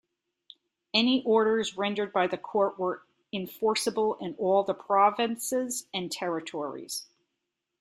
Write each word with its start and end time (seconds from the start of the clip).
Any 0.95 1.21
orders 1.25 1.77
rendered 1.77 2.11
by 2.11 2.25
the 2.25 2.35
court 2.39 2.79
were 2.79 3.03
enforceable 3.31 4.15
in 4.15 4.33
all 4.39 4.63
the 4.63 4.73
provinces 4.73 5.85
and 5.93 6.11
territories. 6.11 7.05